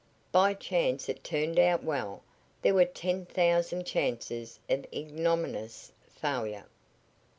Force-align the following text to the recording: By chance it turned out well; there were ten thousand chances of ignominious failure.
By 0.31 0.55
chance 0.55 1.09
it 1.09 1.23
turned 1.23 1.59
out 1.59 1.83
well; 1.83 2.23
there 2.63 2.73
were 2.73 2.85
ten 2.85 3.27
thousand 3.27 3.83
chances 3.85 4.59
of 4.67 4.87
ignominious 4.91 5.91
failure. 6.09 6.65